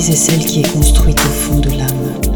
c'est 0.00 0.16
celle 0.16 0.44
qui 0.46 0.60
est 0.60 0.72
construite 0.72 1.20
au 1.20 1.30
fond 1.30 1.58
de 1.58 1.70
l'âme. 1.70 2.29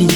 Le 0.00 0.06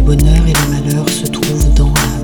bonheur 0.00 0.42
et 0.48 0.52
le 0.52 0.70
malheur 0.70 1.08
se 1.08 1.26
trouvent 1.26 1.72
dans 1.74 1.92
la 1.94 2.21